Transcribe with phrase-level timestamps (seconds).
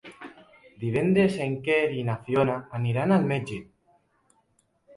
[0.83, 3.61] Divendres en Quer i na Fiona aniran al metge.